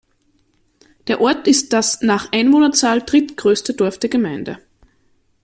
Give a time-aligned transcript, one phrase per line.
[1.05, 4.57] Der Ort ist das nach Einwohnerzahl drittgrößte Dorf der Gemeinde.